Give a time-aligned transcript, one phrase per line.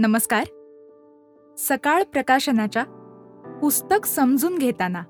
[0.00, 0.44] नमस्कार.
[1.58, 2.84] सकाळ प्रकाशनाच्या
[3.62, 5.00] पुस्तक समजून घेताना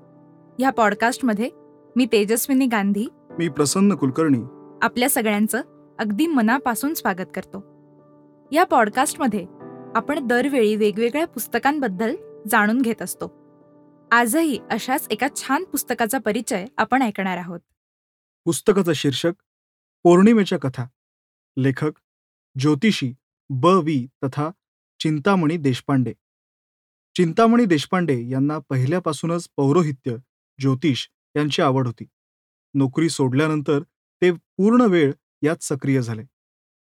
[0.59, 1.49] ह्या पॉडकास्टमध्ये
[1.95, 3.07] मी तेजस्विनी गांधी.
[3.13, 4.41] मी प्रसन्न कुलकर्णी.
[4.81, 5.61] आपल्या सगळ्यांचं
[5.99, 7.57] अगदी मनापासून स्वागत करतो.
[8.51, 9.45] या पॉडकास्टमध्ये
[9.95, 12.15] आपण दरवेळी वेगवेगळ्या पुस्तकांबद्दल
[12.47, 13.31] जाणून घेत असतो.
[14.11, 17.59] आजही अशाच एका छान पुस्तकाचा परिचय आपण ऐकणार आहोत.
[18.45, 19.33] पुस्तकाचं शीर्षक
[20.03, 20.87] पौर्णिमेच्या कथा.
[21.57, 21.91] लेखक
[22.59, 23.13] ज्योतिषी
[23.49, 23.65] ब.
[23.65, 24.07] वी.
[24.23, 24.49] तथा
[24.99, 26.13] चिंतामणी देशपांडे.
[27.15, 30.15] चिंतामणी देशपांडे यांना पहिल्यापासूनच पौरोहित्य
[30.59, 32.05] ज्योतिष यांची आवड होती.
[32.73, 33.79] नोकरी सोडल्यानंतर
[34.21, 35.11] ते पूर्ण वेळ
[35.43, 36.23] यात सक्रिय झाले.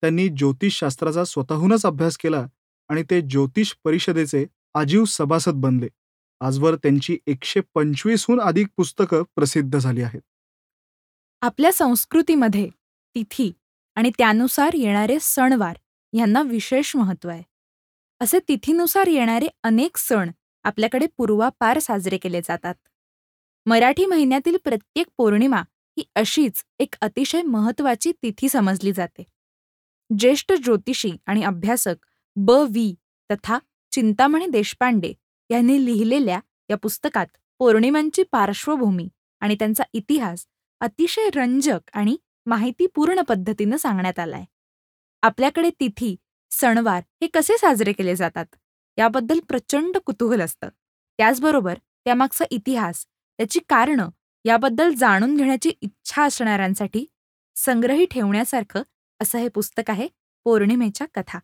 [0.03, 2.45] त्यांनी ज्योतिषशास्त्राचा स्वतःहूनच अभ्यास केला
[2.89, 5.87] आणि ते ज्योतिष परिषदेचे आजीव सभासद बनले.
[6.41, 10.21] आजवर त्यांची एकशे पंचवीसहून अधिक पुस्तकं प्रसिद्ध झाली आहेत.
[11.41, 12.69] आपल्या संस्कृतीमध्ये
[13.15, 13.51] तिथी
[13.95, 15.77] आणि त्यानुसार येणारे सणवार
[16.13, 17.50] यांना विशेष महत्त्व आहे.
[18.21, 20.31] असे तिथीनुसार येणारे अनेक सण
[20.63, 22.75] आपल्याकडे पूर्वापार साजरे केले जातात.
[23.65, 25.61] मराठी महिन्यातील प्रत्येक पौर्णिमा
[25.97, 29.23] ही अशीच एक अतिशय महत्त्वाची तिथी समजली जाते.
[30.19, 31.95] ज्येष्ठ ज्योतिषी आणि अभ्यासक
[32.35, 32.51] ब.
[32.51, 32.95] वी.
[33.31, 33.59] तथा
[33.91, 35.13] चिंतामणी देशपांडे
[35.49, 37.27] यांनी लिहिलेल्या या पुस्तकात
[37.59, 40.45] पौर्णिमांची पार्श्वभूमी आणि त्यांचा इतिहास
[40.79, 44.45] अतिशय रंजक आणि माहितीपूर्ण पद्धतीनं सांगण्यात आलाय.
[45.21, 46.15] आपल्याकडे तिथी
[46.51, 48.45] सणवार हे कसे साजरे केले जातात?
[48.97, 50.69] याबद्दल प्रचंड कुतूहल असतं.
[51.19, 54.09] त्याचबरोबर त्यामागचा इतिहास त्याची कारणं
[54.45, 57.05] याबद्दल जाणून घेण्याची इच्छा असणाऱ्यांसाठी
[57.55, 58.81] संग्रही ठेवण्यासारखं
[59.19, 60.07] असं हे पुस्तक आहे
[60.45, 61.39] पौर्णिमेच्या कथा.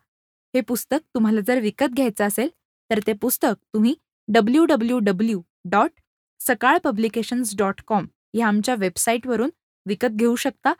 [0.53, 2.49] हे पुस्तक तुम्हाला जर विकत घ्यायचं असेल
[2.89, 3.93] तर ते पुस्तक तुम्ही
[4.27, 5.41] W W W
[5.71, 5.91] dot
[6.39, 9.49] Sakal publications dot com या आमच्या वेबसाईटवरून
[9.85, 10.73] विकत घेऊ शकता.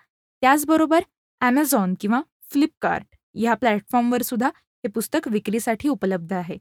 [0.43, 1.03] त्याचबरोबर
[1.41, 6.57] ॲमेझॉन किंवा फ्लिपकार्ट या प्लॅटफॉर्मवर सुद्धा हे पुस्तक विक्रीसाठी उपलब्ध आहे.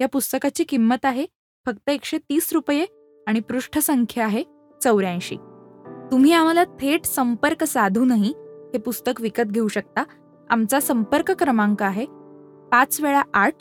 [0.00, 1.26] या पुस्तकाची किंमत आहे
[1.66, 2.86] फक्त एकशे तीस रुपये
[3.26, 4.44] आणि पृष्ठसंख्या आहे
[4.82, 5.36] चौऱ्याऐंशी.
[6.10, 8.34] तुम्ही आम्हाला थेट संपर्क साधूनही
[8.74, 10.04] हे पुस्तक विकत घेऊ शकता.
[10.50, 12.04] आमचा संपर्क क्रमांक आहे
[12.72, 13.54] पाच वेळा आठ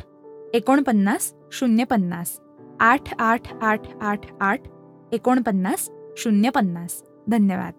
[0.53, 2.37] एकोणपन्नास शून्य पन्नास.
[2.79, 4.61] आठ आठ आठ आठ आठ
[5.11, 7.03] एकोणपन्नास शून्य पन्नास.
[7.27, 7.73] धन्यवाद.